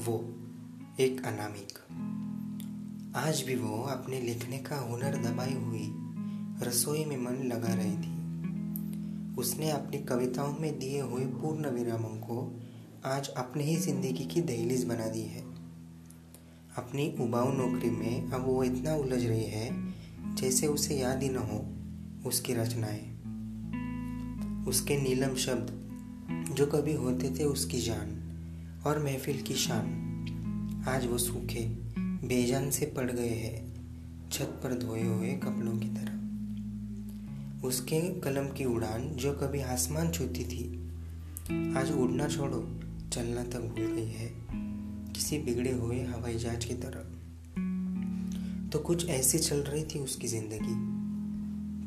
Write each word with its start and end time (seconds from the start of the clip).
वो, 0.00 0.14
एक 1.00 1.26
अनामिक। 1.26 1.78
आज 3.16 3.42
भी 3.46 3.54
वो 3.54 3.82
अपने 3.82 4.20
लिखने 4.20 4.58
का 4.58 4.76
हुनर 4.76 5.16
दबाई 5.16 5.52
हुई 5.52 5.88
रसोई 6.62 7.04
में 7.04 7.16
मन 7.16 7.32
लगा 7.32 7.74
रही 7.74 7.96
थी। 7.96 9.36
उसने 9.36 9.70
अपनी 9.70 9.98
कविताओं 9.98 10.52
में 10.52 10.78
दिए 10.78 11.00
हुए 11.00 11.24
पूर्ण 11.24 11.70
विरामों 11.70 12.08
को 12.08 12.60
आज 13.04 13.28
अपने 13.28 13.64
ही 13.64 13.76
ज़िंदगी 13.76 14.24
की 14.24 14.40
दहलीज 14.40 14.84
बना 14.84 15.08
दी 15.08 15.22
है। 15.22 15.42
अपनी 16.76 17.16
उबाऊ 17.20 17.52
नौकरी 17.52 17.90
में 17.90 18.30
अब 18.30 18.46
वो 18.46 18.64
इतना 18.64 18.94
उलझ 18.94 19.24
रही 19.24 19.44
है, 19.44 19.94
जैसे 20.34 20.66
उसे 20.66 20.94
याद 20.94 21.22
ही 21.22 21.28
न 21.28 21.36
हो 21.36 21.66
उसकी 22.28 22.54
रचनाएँ। 22.54 23.06
उसके 24.68 24.96
नीलम 24.96 25.34
शब्द, 25.34 25.76
जो 26.54 26.66
कभी 26.66 26.94
होते 26.94 27.30
थे 27.30 27.44
उसकी 27.44 27.80
जान। 27.80 28.16
और 28.86 28.98
महफिल 28.98 29.42
की 29.42 29.54
शान। 29.54 30.84
आज 30.88 31.06
वो 31.06 31.18
सूखे, 31.18 31.60
बेजान 31.98 32.70
से 32.70 32.86
पड़ 32.86 33.10
गए 33.10 33.28
हैं, 33.28 33.74
छत 34.32 34.60
पर 34.62 34.74
धोए 34.74 35.02
हुए 35.02 35.28
कपड़ों 35.28 35.78
की 35.78 35.88
तरह। 35.88 37.66
उसके 37.66 38.00
कलम 38.20 38.46
की 38.48 38.64
उड़ान 38.64 39.08
जो 39.14 39.32
कभी 39.32 39.60
आसमान 39.60 40.10
छूती 40.10 40.44
थी, 40.44 40.64
आज 41.76 41.92
उड़ना 41.92 42.28
छोड़ो, 42.28 42.80
चलना 43.12 43.44
तक 43.44 43.60
भूल 43.60 43.86
गई 43.86 44.08
है, 44.08 44.30
किसी 45.12 45.38
बिगड़े 45.38 45.72
हुए 45.72 46.00
हवाई 46.04 46.34
जहाज़ 46.34 46.66
की 46.66 46.74
तरह। 46.74 47.00
तो 48.70 48.78
कुछ 48.78 49.08
ऐसी 49.08 49.38
चल 49.38 49.56
रही 49.56 49.84
थी 49.84 49.98
उसकी 49.98 50.28
ज़िंदगी। 50.28 50.74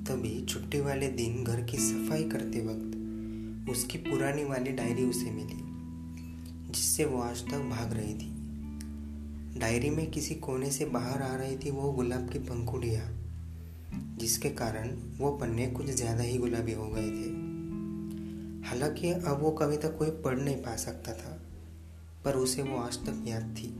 तभी 0.04 0.46
छुट्टी 0.46 0.82
वाले 0.82 1.08
दिन 1.08 1.44
घर 1.44 1.62
की 1.62 1.78
सफ़ाई 1.78 2.23
करते 2.23 2.60
वक्त 2.60 3.70
उसकी 3.70 3.98
पुरानी 3.98 4.44
वाली 4.44 4.72
डायरी 4.72 5.04
उसे 5.04 5.32
मिली। 5.32 5.73
जिससे 6.74 7.06
वो 7.06 7.22
आज 7.22 7.42
तक 7.44 7.60
भाग 7.70 7.94
रही 7.94 8.14
थी। 8.14 9.60
डायरी 9.60 9.90
में 9.90 10.12
किसी 10.12 10.36
कोने 10.36 10.72
से 10.72 10.86
बाहर 10.86 11.22
आ 11.22 11.36
रही 11.36 11.58
थी 11.58 11.72
वो 11.72 11.92
गुलाब 11.92 12.30
की 12.30 12.40
पंखुड़िया, 12.40 13.02
जिसके 14.18 14.50
कारण 14.50 14.90
वो 15.18 15.32
पन्ने 15.32 15.68
कुछ 15.68 15.90
ज़्यादा 15.90 16.24
ही 16.24 16.38
गुलाबी 16.38 16.74
हो 16.74 16.88
गए 16.88 17.10
थे। 17.10 17.32
हालाँकि 18.70 19.12
अब 19.12 19.42
वो 19.42 19.52
कविता 19.52 19.88
कोई 19.88 20.10
पढ़ 20.10 20.40
नहीं 20.40 20.56
पा 20.56 20.76
सकता 20.76 21.14
था, 21.14 21.40
पर 22.26 22.36
उसे 22.36 22.64
वो 22.64 22.78
आज 22.78 22.98
तक 22.98 23.24
याद 23.28 23.56
थी। 23.60 23.78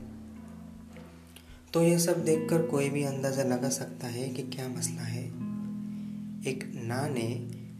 तो 1.74 1.82
यह 1.82 1.98
सब 1.98 2.24
देखकर 2.24 2.62
कोई 2.62 2.90
भी 2.90 3.04
अंदाज़ा 3.04 3.44
लगा 3.44 3.70
सकता 3.70 4.08
है 4.08 4.30
कि 4.30 4.44
क्या 4.44 4.68
मसला 4.68 5.02
है। 5.02 5.26
एक 6.48 6.72
ना 6.76 7.08
ने 7.08 7.30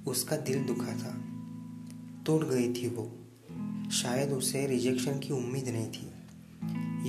उसका 0.08 0.38
दिल 0.38 0.64
दुखा 0.64 0.94
था 0.94 1.16
टूट 2.26 2.50
गई 2.50 2.74
थी 2.74 2.88
वो। 2.90 3.12
शायद 3.94 4.30
उसे 4.30 4.68
रिजेक्शन 4.68 5.20
की 5.20 5.34
उम्मीद 5.34 5.70
नहीं 5.70 5.88
थी। 5.88 6.10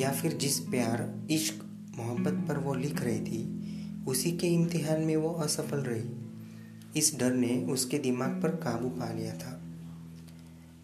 या 0.03 0.13
फिर 0.13 0.33
जिस 0.33 0.61
प्यार, 0.61 1.27
इश्क, 1.31 1.65
मोहब्बत 1.97 2.49
पर 2.49 2.59
वो 2.59 2.75
लिख 2.75 3.01
रही 3.01 3.21
थी, 3.21 3.65
उसी 4.05 4.33
के 4.33 4.47
इम्तिहान 4.47 5.01
में 5.01 5.17
वो 5.17 5.29
असफल 5.29 5.77
रही। 5.77 6.11
इस 6.97 7.17
डर 7.19 7.35
ने 7.35 7.65
उसके 7.65 7.99
दिमाग 7.99 8.31
पर 8.43 8.49
काबू 8.49 8.89
पा 8.89 9.13
लिया 9.13 9.35
था। 9.35 9.63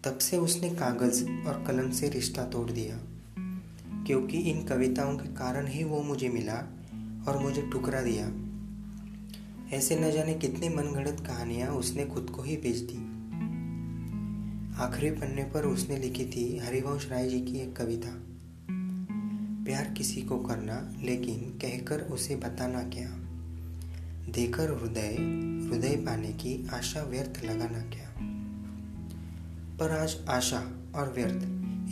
तब 0.03 0.17
से 0.17 0.37
उसने 0.37 0.69
कागज़ 0.69 1.23
और 1.23 1.63
कलम 1.67 1.91
से 1.91 2.09
रिश्ता 2.09 2.45
तोड़ 2.45 2.71
दिया। 2.71 2.99
क्योंकि 4.07 4.37
इन 4.37 4.65
कविताओं 4.65 5.17
के 5.17 5.29
कारण 5.29 5.67
ही 5.67 5.83
वो 5.83 6.01
मुझे 6.01 6.29
मिला 6.29 6.57
और 7.27 7.39
मुझे 7.41 7.61
टुकरा 7.61 8.01
दिया। 8.01 8.51
ऐसे 9.77 9.99
न 9.99 10.11
जाने 10.11 10.33
कितनी 10.33 10.69
मनगढ़ंत 10.69 11.19
कहानियाँ 11.19 11.69
उसने 11.69 12.05
खुद 12.05 12.29
को 12.35 12.41
ही 12.41 12.57
बेच 12.57 12.77
दी। 12.77 13.20
आखिरी 14.81 15.11
पन्ने 15.11 15.43
पर 15.43 15.65
उसने 15.65 15.97
लिखी 15.97 16.25
थी 16.25 16.57
हरिवंश 16.57 17.09
राय 17.11 17.29
जी 17.29 17.41
की 17.41 17.57
एक 17.59 17.75
कविता। 17.75 18.09
प्यार 19.65 19.93
किसी 19.97 20.21
को 20.21 20.37
करना, 20.37 20.93
लेकिन 21.01 21.35
कहकर 21.35 22.01
उसे 22.01 22.35
बताना 22.35 22.83
क्या? 22.83 23.09
देकर 24.31 24.71
हृदय 24.71 25.15
हृदय 25.71 25.95
पाने 25.95 26.27
की 26.27 26.67
आशा 26.73 27.03
व्यर्थ 27.03 27.45
लगाना 27.45 27.79
क्या? 27.79 28.09
पर 29.77 29.91
आज 29.91 30.17
आशा 30.29 30.91
और 30.95 31.13
व्यर्थ, 31.13 31.43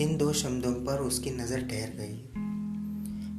इन 0.02 0.18
दो 0.18 0.34
शब्दों 0.34 0.74
पर 0.74 1.00
उसकी 1.00 1.32
नज़र 1.32 1.62
ठहर 1.62 1.90
गई। 1.90 2.16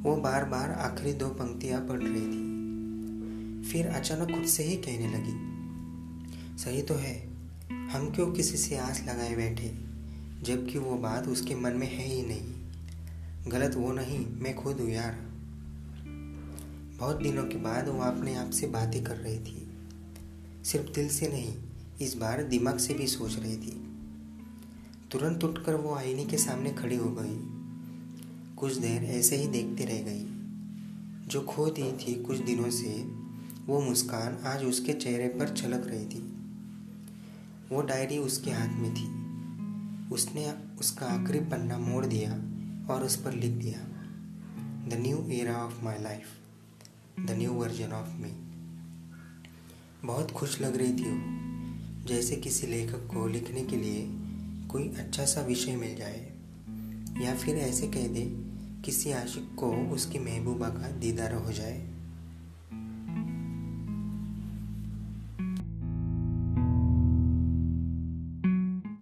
वो 0.02 0.16
बार 0.16 0.44
बार 0.44 0.70
आखिरी 0.70 1.12
दो 1.12 1.28
पंक्तियाँ 1.28 1.80
पढ़ 1.80 2.02
रही 2.02 2.26
थी। 2.26 3.70
फिर 3.70 3.86
अचानक 3.86 4.30
खुद 4.30 4.44
से 4.44 4.62
ही 4.62 4.76
कहने 4.76 5.08
लगी, 5.08 5.36
सही 6.56 6.82
तो 6.82 6.94
है 6.94 7.29
हम 7.70 8.12
क्यों 8.14 8.32
किसी 8.32 8.56
से 8.56 8.76
आस 8.76 9.00
लगाए 9.00 9.36
बैठे? 9.36 9.68
जबकि 10.42 10.78
वो 10.78 10.96
बात 10.96 11.28
उसके 11.28 11.54
मन 11.54 11.72
में 11.72 11.96
है 11.96 12.04
ही 12.04 12.22
नहीं। 12.22 12.54
गलत 13.50 13.74
वो 13.74 13.92
नहीं, 13.92 14.26
मैं 14.26 14.56
खुद 14.56 14.80
हूँ 14.80 14.90
यार। 14.90 15.30
बहुत 17.00 17.16
दिनों 17.16 17.44
के 17.44 17.56
बाद 17.56 17.88
वो 17.88 18.00
अपने 18.00 18.34
आप 18.34 18.50
से 18.50 18.66
बातें 18.66 19.04
कर 19.04 19.16
रही 19.16 19.38
थी। 19.38 19.68
सिर्फ़ 20.64 20.92
दिल 20.92 21.08
से 21.08 21.28
नहीं, 21.28 21.54
इस 22.02 22.16
बार 22.16 22.42
दिमाग 22.42 22.78
से 22.78 22.94
भी 22.94 23.06
सोच 23.06 23.38
रही 23.38 23.56
थी। 23.56 23.86
तुरंत 25.12 25.44
उठकर 25.44 25.74
वो 25.74 25.94
आईने 25.94 26.24
के 26.24 26.38
सामने 26.38 26.70
खड़ी 26.70 26.96
हो 26.96 27.16
गई। 27.18 27.60
कुछ 28.56 28.74
देर 28.74 29.04
ऐसे 29.04 29.36
ही 29.36 29.46
देखती 29.46 29.84
रह 29.84 30.02
गई। 30.02 30.26
जो 31.28 31.40
खो 31.40 31.66
दी 31.66 31.92
थी 31.92 32.22
कुछ 32.22 32.38
दिनों 32.38 32.70
से, 32.70 33.04
वो 33.66 33.80
मुस्कान 33.80 34.38
आज 34.46 34.64
उसके 34.64 34.92
चेहरे 34.92 35.28
पर 35.28 35.56
छलक 35.56 35.86
रही 35.86 36.06
थी। 36.06 36.39
वो 37.70 37.82
डायरी 37.82 38.18
उसके 38.18 38.50
हाथ 38.50 38.68
में 38.68 38.94
थी। 38.94 39.08
उसने 40.14 40.52
उसका 40.80 41.06
आखिरी 41.06 41.40
पन्ना 41.40 41.78
मोड़ 41.78 42.06
दिया 42.06 42.32
और 42.94 43.02
उस 43.04 43.16
पर 43.16 43.32
लिख 43.32 43.52
दिया 43.52 43.78
the 44.88 45.00
new 45.00 45.18
era 45.32 45.56
of 45.56 45.84
my 45.84 45.98
life 45.98 46.26
the 47.20 47.30
new 47.30 47.52
version 47.52 47.92
of 47.92 48.16
me 48.16 48.32
बहुत 50.04 50.30
खुश 50.30 50.60
लग 50.60 50.76
रही 50.76 50.92
थी 50.92 51.10
वो, 51.10 52.06
जैसे 52.06 52.36
किसी 52.36 52.66
लेखक 52.66 53.06
को 53.06 53.26
लिखने 53.26 53.64
के 53.64 53.76
लिए 53.76 54.06
कोई 54.68 54.88
अच्छा 54.88 55.24
सा 55.24 55.40
विषय 55.40 55.76
मिल 55.76 55.96
जाए, 55.96 56.20
या 57.24 57.34
फिर 57.34 57.56
ऐसे 57.56 57.88
कह 57.88 58.08
दे 58.08 58.26
किसी 58.84 59.12
आशिक 59.12 59.54
को 59.54 59.70
उसकी 59.94 60.18
महबूबा 60.18 60.68
का 60.68 60.90
दीदार 60.90 61.34
हो 61.34 61.52
जाए। 61.52 61.89